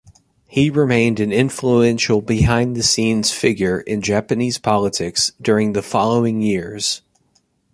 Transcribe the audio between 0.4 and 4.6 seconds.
He remained an influential behind-the-scenes figure in Japanese